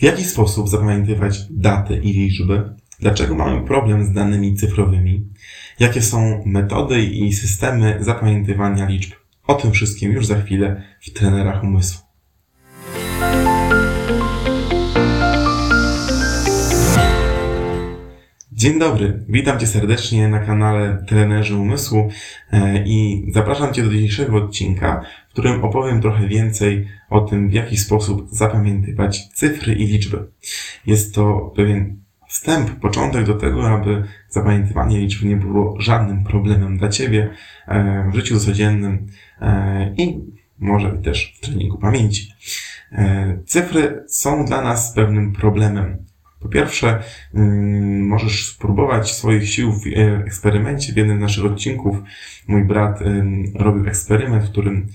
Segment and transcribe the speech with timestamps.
[0.00, 2.74] W jaki sposób zapamiętywać daty i liczby?
[3.00, 5.28] Dlaczego mamy problem z danymi cyfrowymi?
[5.80, 9.12] Jakie są metody i systemy zapamiętywania liczb?
[9.46, 12.09] O tym wszystkim już za chwilę w trenerach umysłu.
[18.60, 22.10] Dzień dobry, witam Cię serdecznie na kanale Trenerzy Umysłu
[22.52, 27.52] e, i zapraszam Cię do dzisiejszego odcinka, w którym opowiem trochę więcej o tym, w
[27.52, 30.26] jaki sposób zapamiętywać cyfry i liczby.
[30.86, 31.96] Jest to pewien
[32.28, 37.30] wstęp, początek do tego, aby zapamiętywanie liczb nie było żadnym problemem dla Ciebie
[37.68, 39.06] e, w życiu codziennym
[39.40, 40.20] e, i
[40.58, 42.32] może też w treningu pamięci.
[43.46, 46.09] Cyfry są dla nas pewnym problemem
[46.40, 47.02] po pierwsze,
[47.34, 50.92] mm, możesz spróbować swoich sił w e, eksperymencie.
[50.92, 51.96] W jednym z naszych odcinków
[52.48, 53.00] mój brat
[53.54, 54.86] robił eksperyment, w którym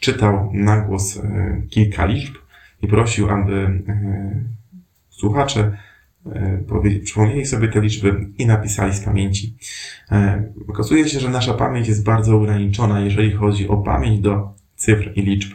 [0.00, 2.34] czytał na głos e, kilka liczb
[2.82, 4.44] i prosił, aby e,
[5.08, 5.76] słuchacze
[7.04, 9.56] przypomnieli sobie te liczby i napisali z pamięci.
[10.68, 15.22] Okazuje się, że nasza pamięć jest bardzo ograniczona, jeżeli chodzi o pamięć do cyfr i
[15.22, 15.52] liczb.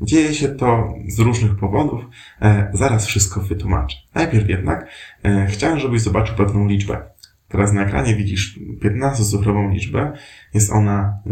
[0.00, 2.04] Dzieje się to z różnych powodów.
[2.42, 3.96] E, zaraz wszystko wytłumaczę.
[4.14, 4.88] Najpierw jednak
[5.24, 7.02] e, chciałem, żebyś zobaczył pewną liczbę.
[7.48, 10.12] Teraz na ekranie widzisz 15-cyfrową liczbę.
[10.54, 11.30] Jest ona, e,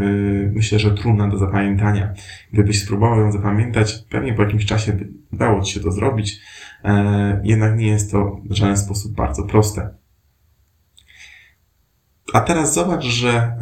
[0.52, 2.14] myślę, że trudna do zapamiętania.
[2.52, 4.98] Gdybyś spróbował ją zapamiętać, pewnie po jakimś czasie
[5.32, 6.40] dało Ci się to zrobić.
[7.42, 10.01] Jednak nie jest to w żaden sposób bardzo proste.
[12.32, 13.56] A teraz zobacz, że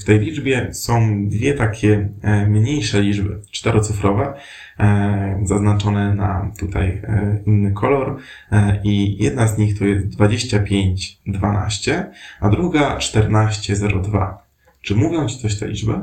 [0.00, 4.34] w tej liczbie są dwie takie e, mniejsze liczby, czterocyfrowe,
[4.80, 8.16] e, zaznaczone na tutaj e, inny kolor
[8.84, 14.46] i jedna z nich to jest 2512, a druga 1402.
[14.82, 15.94] Czy mówią Ci coś te liczby?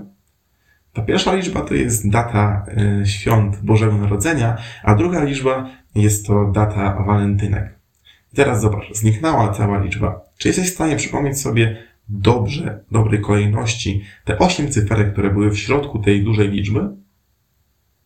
[0.94, 2.66] Ta pierwsza liczba to jest data
[3.06, 7.83] świąt Bożego Narodzenia, a druga liczba jest to data walentynek.
[8.34, 10.22] I teraz zobacz, zniknęła cała liczba.
[10.38, 15.60] Czy jesteś w stanie przypomnieć sobie dobrze, dobrej kolejności te 8 cyferek, które były w
[15.60, 16.90] środku tej dużej liczby?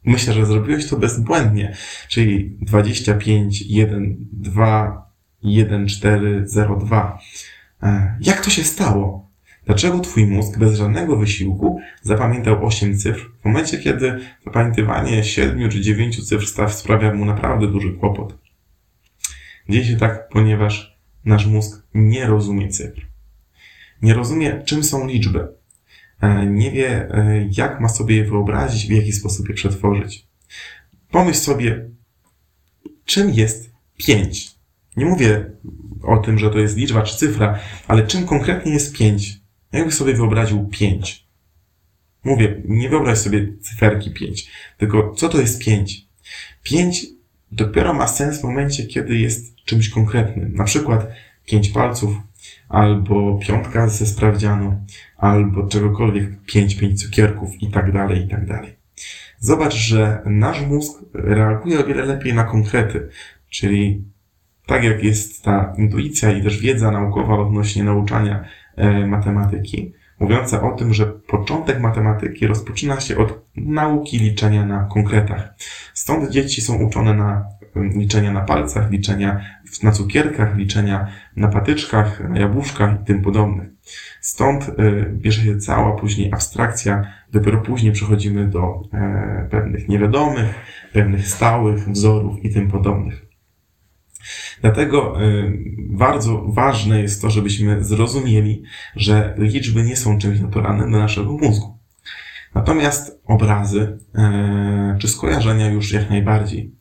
[0.05, 1.73] Myślę, że zrobiłeś to bezbłędnie,
[2.09, 5.11] czyli 25, 1, 2,
[5.43, 7.19] 1, 4, 0, 2.
[8.21, 9.27] Jak to się stało?
[9.65, 15.81] Dlaczego Twój mózg bez żadnego wysiłku zapamiętał 8 cyfr w momencie, kiedy zapamiętywanie 7 czy
[15.81, 18.46] 9 cyfr sprawia mu naprawdę duży kłopot?
[19.69, 23.07] Dzieje się tak, ponieważ nasz mózg nie rozumie cyfr.
[24.01, 25.47] Nie rozumie, czym są liczby.
[26.21, 30.27] E, nie wie, e, jak ma sobie je wyobrazić, w jaki sposób je przetworzyć.
[31.11, 31.89] Pomyśl sobie,
[33.05, 34.51] czym jest 5.
[34.97, 35.51] Nie mówię
[36.03, 39.41] o tym, że to jest liczba czy cyfra, ale czym konkretnie jest 5.
[39.71, 41.27] Jakbyś sobie wyobraził 5?
[42.23, 44.47] Mówię, nie wyobraź sobie cyferki 5,
[44.77, 46.07] tylko co to jest 5?
[46.63, 47.05] 5
[47.51, 50.53] dopiero ma sens w momencie, kiedy jest czymś konkretnym.
[50.53, 51.07] Na przykład
[51.45, 52.15] 5 palców,
[52.69, 54.85] albo piątka ze sprawdzianu,
[55.17, 58.75] albo czegokolwiek, pięć, pięć cukierków i tak dalej, i tak dalej.
[59.39, 63.09] Zobacz, że nasz mózg reaguje o wiele lepiej na konkrety,
[63.49, 64.03] czyli
[64.65, 70.71] tak jak jest ta intuicja i też wiedza naukowa odnośnie nauczania e, matematyki, mówiąca o
[70.71, 75.53] tym, że początek matematyki rozpoczyna się od nauki liczenia na konkretach.
[75.93, 77.45] Stąd dzieci są uczone na
[77.75, 79.41] liczenia na palcach, liczenia
[79.83, 83.69] na cukierkach, liczenia na patyczkach, na jabłuszkach i tym podobnych.
[84.21, 84.73] Stąd y,
[85.11, 90.55] bierze się cała później abstrakcja, dopiero później przechodzimy do e, pewnych niewiadomych,
[90.93, 93.26] pewnych stałych wzorów i tym podobnych.
[94.61, 98.63] Dlatego y, bardzo ważne jest to, żebyśmy zrozumieli,
[98.95, 101.77] że liczby nie są czymś naturalnym dla naszego mózgu.
[102.55, 106.71] Natomiast obrazy e, czy skojarzenia już jak najbardziej.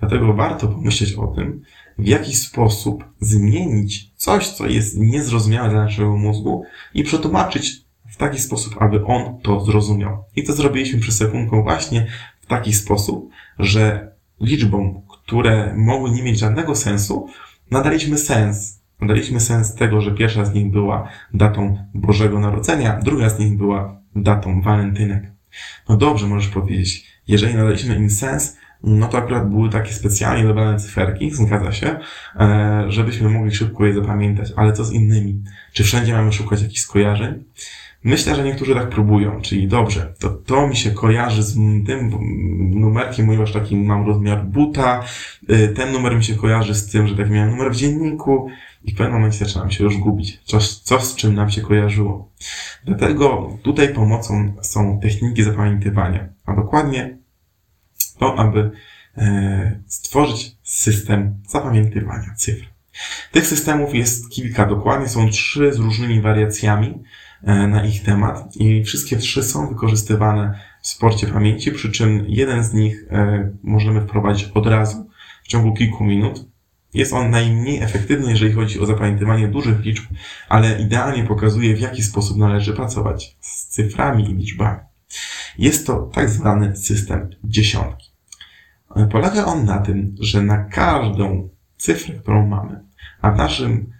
[0.00, 1.62] Dlatego warto pomyśleć o tym,
[1.98, 6.64] w jaki sposób zmienić coś, co jest niezrozumiałe dla naszego mózgu
[6.94, 10.24] i przetłumaczyć w taki sposób, aby on to zrozumiał.
[10.36, 12.06] I to zrobiliśmy przez sekundkę właśnie
[12.40, 17.28] w taki sposób, że liczbom, które mogły nie mieć żadnego sensu,
[17.70, 18.82] nadaliśmy sens.
[19.00, 23.96] Nadaliśmy sens tego, że pierwsza z nich była datą Bożego Narodzenia, druga z nich była
[24.16, 25.32] datą walentynek.
[25.88, 30.78] No dobrze, możesz powiedzieć, jeżeli nadaliśmy im sens, no to akurat były takie specjalnie dobrane
[30.78, 31.98] cyferki, zgadza się,
[32.40, 34.52] e, żebyśmy mogli szybko je zapamiętać.
[34.56, 35.42] Ale co z innymi?
[35.72, 37.44] Czy wszędzie mamy szukać jakichś skojarzeń?
[38.04, 41.54] Myślę, że niektórzy tak próbują, czyli dobrze, to, to mi się kojarzy z
[41.86, 42.10] tym
[42.80, 45.04] numerkiem, ponieważ taki mam rozmiar buta,
[45.48, 48.48] e, ten numer mi się kojarzy z tym, że tak miałem numer w dzienniku
[48.84, 52.32] i w pewnym momencie zaczynam się już gubić, coś, coś z czym nam się kojarzyło.
[52.84, 57.18] Dlatego tutaj pomocą są techniki zapamiętywania, a dokładnie
[58.18, 58.70] to, aby
[59.16, 62.72] e, stworzyć system zapamiętywania cyfr.
[63.32, 67.02] Tych systemów jest kilka, dokładnie są trzy z różnymi wariacjami
[67.42, 72.72] na ich temat i wszystkie trzy są wykorzystywane w sporcie pamięci, przy czym jeden z
[72.72, 75.08] nich e, możemy wprowadzić od razu
[75.44, 76.46] w ciągu kilku minut.
[76.94, 80.04] Jest on najmniej efektywny, jeżeli chodzi o zapamiętywanie dużych liczb,
[80.48, 84.80] ale idealnie pokazuje, w jaki sposób należy pracować z cyframi i liczbami.
[85.58, 88.12] Jest to tak zwany system dziesiątki.
[89.10, 92.80] Polega on na tym, że na każdą cyfrę, którą mamy,
[93.22, 93.92] a w naszym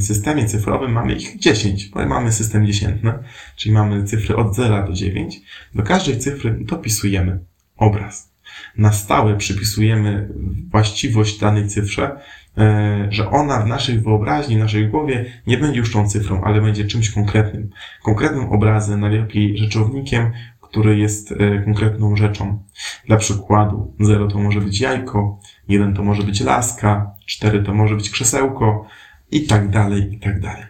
[0.00, 3.12] systemie cyfrowym mamy ich 10, bo mamy system dziesiętny,
[3.56, 5.40] czyli mamy cyfry od 0 do 9.
[5.74, 7.40] Do każdej cyfry dopisujemy
[7.76, 8.32] obraz.
[8.76, 10.28] Na stałe przypisujemy
[10.70, 12.20] właściwość danej cyfrze,
[12.58, 16.60] e, że ona w naszej wyobraźni, w naszej głowie nie będzie już tą cyfrą, ale
[16.60, 17.70] będzie czymś konkretnym.
[18.02, 22.62] Konkretnym obrazem, najlepiej rzeczownikiem, który jest e, konkretną rzeczą.
[23.06, 27.94] Dla przykładu 0 to może być jajko, 1 to może być laska, 4 to może
[27.94, 28.86] być krzesełko
[29.30, 30.64] i tak dalej, i tak dalej.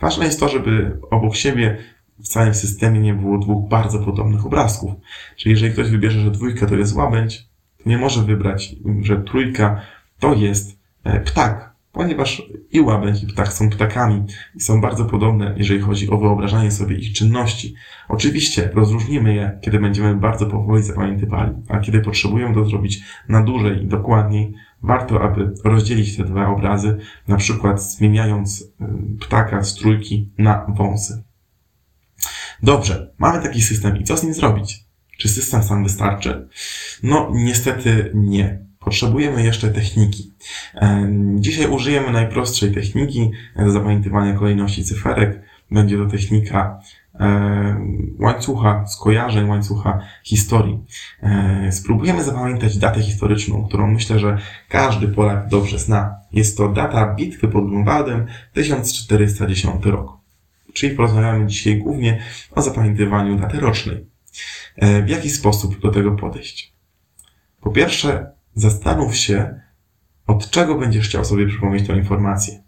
[0.00, 1.78] Ważne jest to, żeby obok siebie
[2.18, 4.92] w całym systemie nie było dwóch bardzo podobnych obrazków.
[5.36, 7.48] Czyli jeżeli ktoś wybierze, że dwójka to jest łabędź,
[7.82, 9.80] to nie może wybrać, że trójka
[10.18, 14.24] to jest e, ptak, ponieważ i łabędź ptak są ptakami
[14.54, 17.74] i są bardzo podobne, jeżeli chodzi o wyobrażanie sobie ich czynności.
[18.08, 23.82] Oczywiście rozróżnimy je, kiedy będziemy bardzo powoli zapamiętywali, a kiedy potrzebujemy to zrobić na dłużej
[23.82, 26.98] i dokładniej, warto, aby rozdzielić te dwa obrazy,
[27.28, 28.66] na przykład zmieniając y,
[29.20, 31.22] ptaka z trójki na wąsy.
[32.62, 34.84] Dobrze, mamy taki system i co z nim zrobić?
[35.18, 36.48] Czy system sam wystarczy?
[37.02, 38.64] No, niestety nie.
[38.84, 40.32] Potrzebujemy jeszcze techniki.
[41.34, 45.42] Dzisiaj użyjemy najprostszej techniki do zapamiętywania kolejności cyferek.
[45.70, 46.80] Będzie to technika
[48.18, 50.78] łańcucha skojarzeń, łańcucha historii.
[51.70, 54.38] Spróbujemy zapamiętać datę historyczną, którą myślę, że
[54.68, 56.14] każdy Polak dobrze zna.
[56.32, 60.12] Jest to data bitwy pod Grunwaldem 1410 rok.
[60.72, 64.06] Czyli porozmawiamy dzisiaj głównie o zapamiętywaniu daty rocznej.
[65.04, 66.72] W jaki sposób do tego podejść?
[67.60, 69.60] Po pierwsze, Zastanów się,
[70.26, 72.62] od czego będziesz chciał sobie przypomnieć tę informację.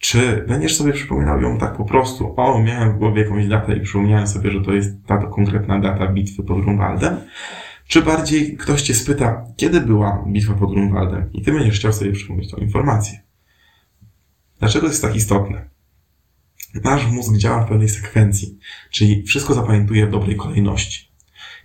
[0.00, 3.80] Czy będziesz sobie przypominał ją tak po prostu, o, miałem w głowie jakąś datę i
[3.80, 7.16] przypomniałem sobie, że to jest ta konkretna data bitwy pod Grunwaldem?
[7.86, 12.12] Czy bardziej ktoś cię spyta, kiedy była bitwa pod Grunwaldem i ty będziesz chciał sobie
[12.12, 13.20] przypomnieć tę informację?
[14.58, 15.68] Dlaczego jest tak istotne?
[16.84, 18.58] Nasz mózg działa w pewnej sekwencji,
[18.90, 21.12] czyli wszystko zapamiętuje w dobrej kolejności.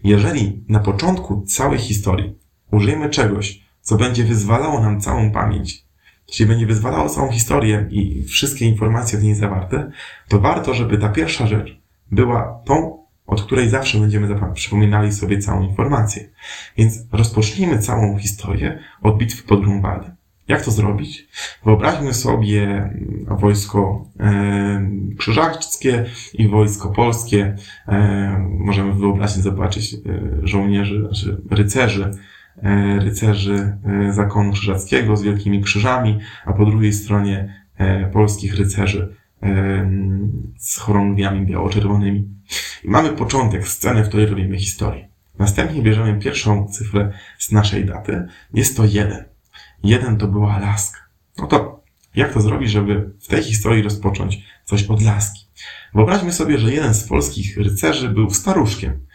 [0.04, 2.36] Jeżeli na początku całej historii
[2.72, 5.86] użyjemy czegoś, co będzie wyzwalało nam całą pamięć,
[6.32, 9.92] czyli będzie wyzwalało całą historię i wszystkie informacje w niej zawarte,
[10.28, 11.80] to warto, żeby ta pierwsza rzecz
[12.12, 16.30] była tą, od której zawsze będziemy przypominali sobie całą informację.
[16.78, 20.16] Więc rozpocznijmy całą historię od bitwy pod Grunwaldem.
[20.48, 21.28] Jak to zrobić?
[21.66, 27.56] Wyobraźmy sobie mm, wojsko e, krzyżackie i wojsko polskie.
[27.88, 29.98] E, możemy wyobrazić, zobaczyć e,
[30.44, 32.12] żołnierzy, znaczy rycerzy
[33.00, 39.16] rycerzy e, zakonu krzyżackiego z wielkimi krzyżami, a po drugiej stronie e, polskich rycerzy
[40.58, 42.28] z chorągwiami biało-czerwonymi.
[42.84, 45.08] I mamy początek sceny, w której robimy historię.
[45.40, 48.28] Następnie bierzemy pierwszą cyfrę z naszej daty.
[48.54, 49.24] Jest to jeden.
[49.84, 51.00] Jeden to była laska.
[51.38, 51.84] No to
[52.16, 55.46] jak to zrobić, żeby w tej historii rozpocząć coś od laski?
[55.94, 59.06] Wyobraźmy sobie, że jeden z polskich rycerzy był staruszkiem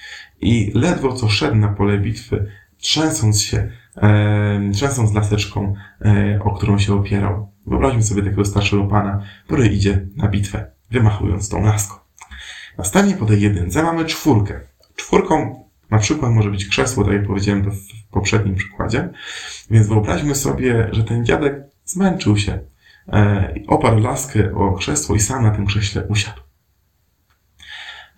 [0.41, 2.47] i ledwo co szedł na pole bitwy,
[2.79, 7.49] trzęsąc się, e, trzęsąc laseczką, e, o którą się opierał.
[7.67, 11.95] Wyobraźmy sobie takiego starszego pana, który idzie na bitwę, wymachując tą laską.
[12.79, 14.61] Następnie po tej jedynce mamy czwórkę.
[14.97, 19.09] Czwórką na przykład może być krzesło, tak jak powiedziałem to w poprzednim przykładzie.
[19.71, 21.55] Więc wyobraźmy sobie, że ten dziadek
[21.85, 22.59] zmęczył się,
[23.09, 26.46] e, oparł laskę o krzesło i sam na tym krześle usiadł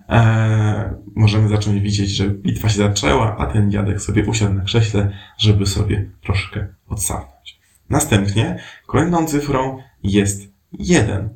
[0.09, 5.13] e, możemy zacząć widzieć, że bitwa się zaczęła, a ten dziadek sobie usiadł na krześle,
[5.39, 7.61] żeby sobie troszkę odsapnąć.
[7.91, 11.29] Następnie kolejną cyfrą jest jeden.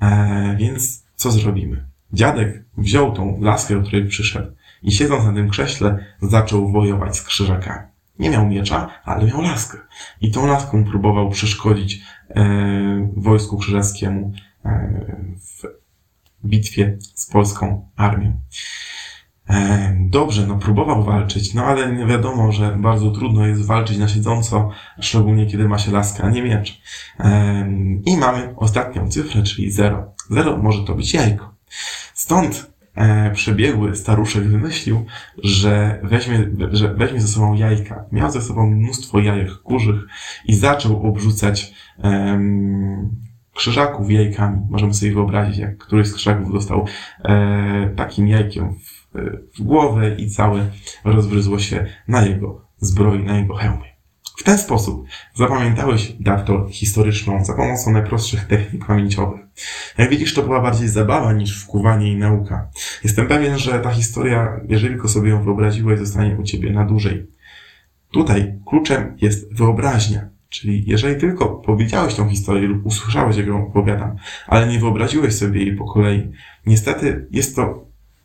[0.00, 1.84] E, więc co zrobimy?
[2.12, 7.22] Dziadek wziął tą laskę, o której przyszedł i siedząc na tym krześle zaczął wojować z
[7.22, 7.86] krzyżakami.
[8.18, 9.78] Nie miał miecza, ale miał laskę.
[10.20, 14.32] I tą laską próbował przeszkodzić e, wojsku krzyżackiemu
[14.64, 14.88] e,
[15.40, 15.83] w
[16.44, 18.40] bitwie z polską armią.
[19.50, 24.70] E, dobrze, no próbował walczyć, no ale wiadomo, że bardzo trudno jest walczyć na siedząco,
[25.00, 26.82] szczególnie kiedy ma się laskę, a nie miecz.
[28.06, 30.14] I mamy ostatnią cyfrę, czyli 0.
[30.30, 31.54] 0 może to być jajko.
[32.14, 35.06] Stąd e, przebiegły staruszek wymyślił,
[35.42, 38.04] że weźmie, że weźmie ze sobą jajka.
[38.12, 40.00] Miał ze sobą mnóstwo jajek kurzych
[40.44, 41.74] i zaczął obrzucać
[43.54, 44.66] krzyżaków jajkami.
[44.70, 46.86] Możemy sobie wyobrazić, jak któryś z krzyżaków dostał
[47.24, 49.04] e, takim jajkiem w,
[49.58, 50.70] w głowę i całe
[51.04, 53.94] rozbryzło się na jego zbroi, na jego hełmie.
[54.36, 59.40] W ten sposób zapamiętałeś datę historyczną za pomocą najprostszych technik pamięciowych.
[59.98, 62.68] Jak widzisz, to była bardziej zabawa niż wkuwanie i nauka.
[63.04, 67.26] Jestem pewien, że ta historia, jeżeli tylko sobie ją wyobraziłeś, zostanie u ciebie na dłużej.
[68.10, 70.28] Tutaj kluczem jest wyobraźnia.
[70.54, 75.64] Czyli jeżeli tylko powiedziałeś tą historię lub usłyszałeś, jak ją opowiadam, ale nie wyobraziłeś sobie
[75.64, 76.30] jej po kolei,
[76.66, 77.84] niestety jest to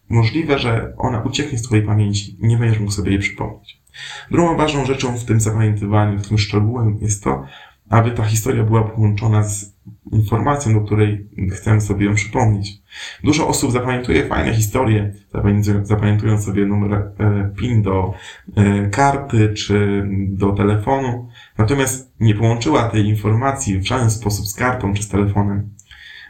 [0.10, 3.82] możliwe, że ona ucieknie z twojej pamięci i nie będziesz mógł sobie jej przypomnieć.
[4.32, 7.46] Drugą ważną rzeczą w tym zapamiętywaniu, w tym szczegółem jest to,
[7.90, 9.76] aby ta historia była połączona z
[10.12, 12.82] informacją, do której chcemy sobie ją przypomnieć.
[13.24, 15.14] Dużo osób zapamiętuje fajne historie,
[15.84, 18.14] zapamiętując sobie numer e, PIN do
[18.56, 21.30] e, karty czy do telefonu,
[21.60, 25.70] natomiast nie połączyła tej informacji w żaden sposób z kartą czy z telefonem.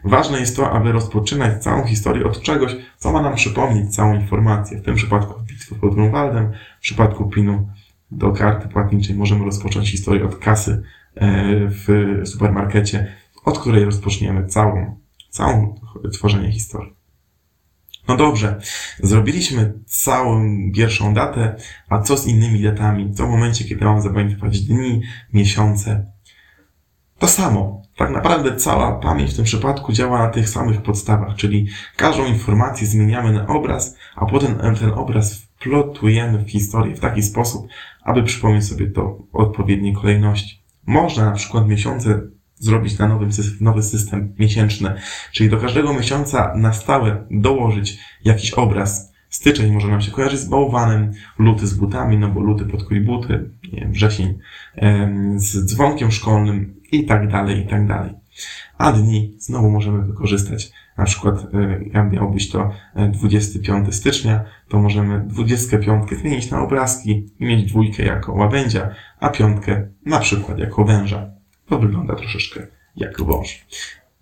[0.03, 4.77] Ważne jest to, aby rozpoczynać całą historię od czegoś, co ma nam przypomnieć całą informację.
[4.77, 7.69] W tym przypadku bitwy pod Grunwaldem, w przypadku PIN-u
[8.11, 10.83] do karty płatniczej możemy rozpocząć historię od kasy
[11.15, 11.25] e,
[11.67, 11.87] w
[12.25, 15.75] supermarkecie, od której rozpoczniemy całą, całą
[16.13, 16.98] tworzenie historii.
[18.09, 18.59] No dobrze,
[18.99, 21.55] zrobiliśmy całą pierwszą datę,
[21.89, 23.13] a co z innymi datami?
[23.13, 25.01] Co w momencie, kiedy mam zapamiętywać dni,
[25.33, 26.11] miesiące?
[27.19, 27.81] To samo.
[27.97, 32.87] Tak naprawdę cała pamięć w tym przypadku działa na tych samych podstawach, czyli każdą informację
[32.87, 37.67] zmieniamy na obraz, a potem ten obraz wplotujemy w historię w taki sposób,
[38.03, 40.63] aby przypomnieć sobie to w odpowiedniej kolejności.
[40.85, 42.21] Można na przykład miesiące
[42.59, 43.27] zrobić na nowy,
[43.61, 44.93] nowy system miesięczny,
[45.31, 49.13] czyli do każdego miesiąca na stałe dołożyć jakiś obraz.
[49.29, 53.49] Styczeń może nam się kojarzyć z bałwanem, luty z butami, no bo luty podkuj buty,
[53.73, 54.39] nie wiem, wrzesień
[55.35, 58.13] z dzwonkiem szkolnym i tak dalej, i tak dalej.
[58.77, 60.71] A dni znowu możemy wykorzystać.
[60.97, 62.71] Na przykład, e, jak miał być to
[63.11, 68.89] 25 e, stycznia, to możemy 25 zmienić na obrazki i mieć dwójkę jako łabędzia,
[69.19, 71.38] a piątkę na przykład jako węża.
[71.69, 73.65] To wygląda troszeczkę jak wąż.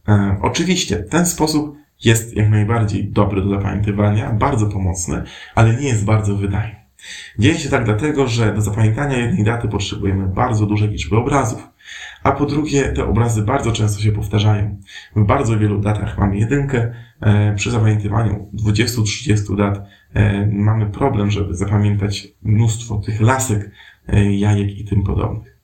[0.08, 5.24] E, oczywiście ten sposób jest jak najbardziej dobry do zapamiętywania, bardzo pomocny,
[5.56, 6.76] ale nie jest bardzo wydajny.
[7.40, 11.68] Dzieje się tak dlatego, że do zapamiętania jednej daty potrzebujemy bardzo dużej liczby obrazów,
[12.24, 14.78] a po drugie te obrazy bardzo często się powtarzają.
[15.16, 19.82] W bardzo wielu datach mamy jedynkę, e, przy zapamiętywaniu 20-30 dat
[20.14, 23.72] e, mamy problem, żeby zapamiętać mnóstwo tych lasek,
[24.30, 25.58] jajek i tym podobnych.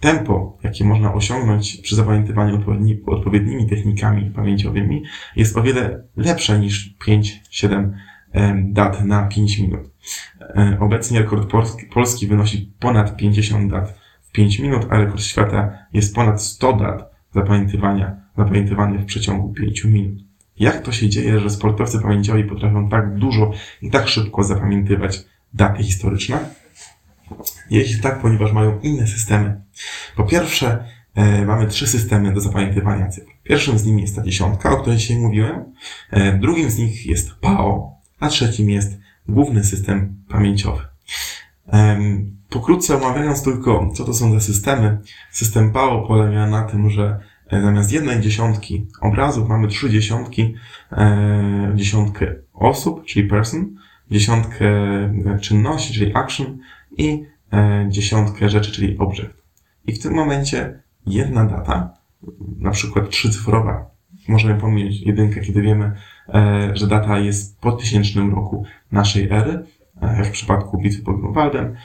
[0.00, 5.02] Tempo, jakie można osiągnąć przy zapamiętywaniu odpowiedni, odpowiednimi technikami pamięciowymi,
[5.36, 7.90] jest o wiele lepsze niż 5-7
[8.64, 9.90] dat na 5 minut.
[10.80, 11.50] Obecnie rekord
[11.94, 13.98] polski wynosi ponad 50 dat
[14.32, 20.18] 5 minut, a rekord świata jest ponad 100 dat zapamiętywania, zapamiętywanych w przeciągu 5 minut.
[20.58, 23.50] Jak to się dzieje, że sportowcy pamięciowi potrafią tak dużo
[23.82, 25.24] i tak szybko zapamiętywać
[25.54, 26.38] daty historyczne?
[27.70, 29.60] Się tak, ponieważ mają inne systemy.
[30.16, 33.30] Po pierwsze, e, mamy trzy systemy do zapamiętywania cyfr.
[33.42, 35.64] Pierwszym z nich jest ta dziesiątka, o której dzisiaj mówiłem.
[36.10, 40.82] E, drugim z nich jest PAO, a trzecim jest główny system pamięciowy.
[42.50, 44.98] Pokrótce omawiając tylko, co to są za systemy,
[45.30, 47.20] system PAO polega na tym, że
[47.50, 50.54] e, zamiast jednej dziesiątki obrazów mamy trzy dziesiątki,
[51.74, 53.76] dziesiątkę osób, czyli person,
[54.10, 54.66] dziesiątkę
[55.40, 56.58] czynności, czyli action
[56.96, 57.24] i
[57.88, 59.42] dziesiątkę rzeczy, czyli object.
[59.86, 61.94] I w tym momencie jedna data,
[62.58, 63.90] na przykład trzycyfrowa,
[64.28, 65.92] możemy pomieść jedynkę, kiedy wiemy,
[66.28, 69.64] e, że data jest po tysięcznym roku naszej ery,
[70.00, 71.76] E, w przypadku bitwy pod Grunwaldem,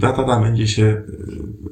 [0.00, 1.02] ta data będzie się e,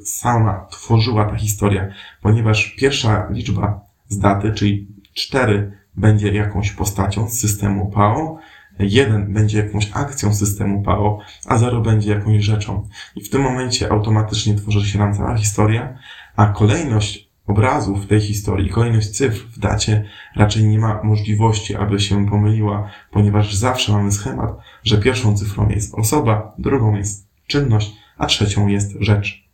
[0.05, 1.87] sama tworzyła ta historia,
[2.21, 8.37] ponieważ pierwsza liczba z daty, czyli 4 będzie jakąś postacią z systemu PAO,
[8.79, 12.87] 1 będzie jakąś akcją systemu PAO, a 0 będzie jakąś rzeczą.
[13.15, 15.97] I w tym momencie automatycznie tworzy się nam cała historia,
[16.35, 20.03] a kolejność obrazów w tej historii, kolejność cyfr w dacie
[20.35, 24.51] raczej nie ma możliwości, aby się pomyliła, ponieważ zawsze mamy schemat,
[24.83, 29.46] że pierwszą cyfrą jest osoba, drugą jest czynność, a trzecią jest rzecz.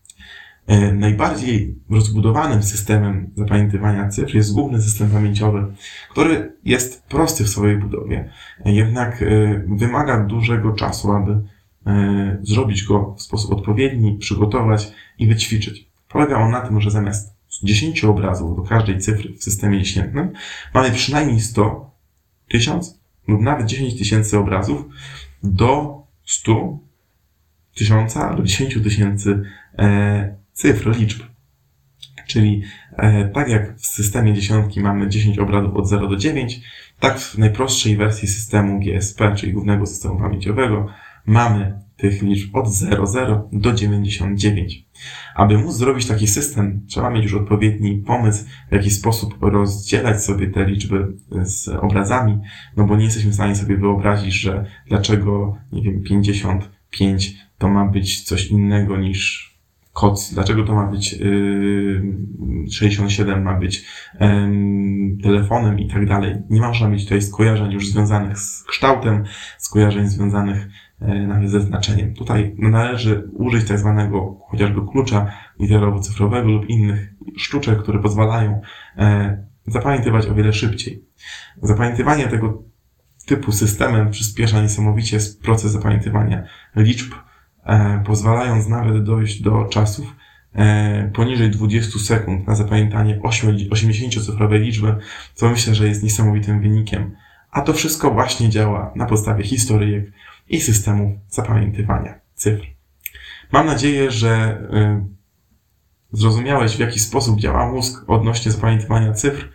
[0.68, 5.74] E, najbardziej rozbudowanym systemem zapamiętywania cyfr jest główny system pamięciowy,
[6.12, 8.30] który jest prosty w swojej budowie,
[8.66, 9.26] jednak e,
[9.68, 11.42] wymaga dużego czasu, aby
[11.86, 15.88] e, zrobić go w sposób odpowiedni, przygotować i wyćwiczyć.
[16.10, 20.32] Polega on na tym, że zamiast 10 obrazów do każdej cyfry w systemie dziesiętnym,
[20.74, 21.92] mamy przynajmniej 100,
[22.50, 24.86] 1000 lub nawet 10 tysięcy obrazów
[25.44, 26.80] do 100
[27.76, 29.44] tysiąca do 10 tysięcy
[30.54, 31.24] cyfr, liczb.
[32.28, 32.64] Czyli
[32.98, 36.62] e, tak jak w systemie dziesiątki mamy 10 obrazów od 0 do 9,
[37.00, 40.88] tak w najprostszej wersji systemu GSP, czyli głównego systemu pamięciowego,
[41.26, 44.86] mamy tych liczb od 00 do 99.
[45.36, 50.48] Aby móc zrobić taki system, trzeba mieć już odpowiedni pomysł, w jaki sposób rozdzielać sobie
[50.48, 52.40] te liczby z obrazami,
[52.78, 57.86] no bo nie jesteśmy w stanie sobie wyobrazić, że dlaczego, nie wiem, 55 to ma
[57.86, 59.53] być coś innego niż
[59.94, 62.04] kod, dlaczego to ma być yy,
[62.72, 63.86] 67 ma być
[64.20, 64.28] yy,
[65.24, 66.36] telefonem i tak dalej.
[66.50, 69.24] Nie można mieć tutaj skojarzeń już związanych z kształtem,
[69.58, 70.68] skojarzeń związanych
[71.02, 72.14] yy, nawet ze znaczeniem.
[72.14, 78.62] Tutaj należy użyć tak zwanego chociażby klucza literowo-cyfrowego lub innych sztuczek, które pozwalają
[78.98, 79.04] yy,
[79.68, 81.04] zapamiętywać o wiele szybciej.
[81.62, 82.64] Zapamiętywanie tego
[83.26, 86.44] typu systemem przyspiesza niesamowicie proces zapamiętywania
[86.76, 87.33] liczb, E,
[88.06, 90.16] pozwalając nawet dojść do czasów
[90.56, 93.20] e, poniżej 20 sekund na zapamiętanie
[93.70, 94.96] 80-cyfrowej liczby,
[95.34, 97.16] co myślę, że jest niesamowitym wynikiem.
[97.52, 100.12] A to wszystko właśnie działa na podstawie historyjek
[100.50, 102.66] i systemów zapamiętywania cyfr.
[103.52, 104.30] Mam nadzieję, że
[104.74, 105.08] e,
[106.12, 109.50] zrozumiałeś, w jaki sposób działa mózg odnośnie zapamiętywania cyfr.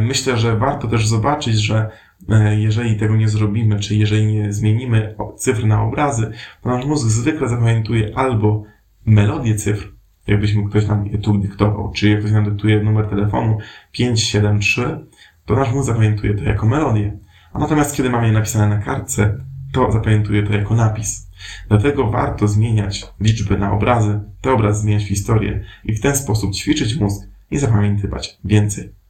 [0.00, 2.11] Myślę, że warto też zobaczyć, że E,
[2.56, 6.30] jeżeli tego nie zrobimy, czy jeżeli nie zmienimy cyfr na obrazy,
[6.62, 8.64] to nasz mózg zwykle zapamiętuje albo
[9.06, 9.92] melodię cyfr,
[10.26, 13.58] jakbyśmy ktoś nam tu dyktował, czy jak ktoś nam dyktuje numer telefonu
[13.92, 15.06] 573,
[15.46, 17.18] to nasz mózg zapamiętuje to jako melodię.
[17.52, 19.38] A natomiast kiedy mamy je napisane na kartce,
[19.72, 21.30] to zapamiętuje to jako napis.
[21.68, 26.54] Dlatego warto zmieniać liczby na obrazy, te obrazy zmieniać w historię i w ten sposób
[26.54, 29.01] ćwiczyć mózg i zapamiętywać więcej.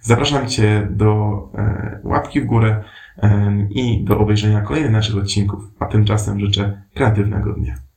[0.00, 2.84] Zapraszam Cię do e, łapki w górę
[3.70, 7.87] i do obejrzenia kolejnych naszych odcinków, a tymczasem życzę kreatywnego dnia.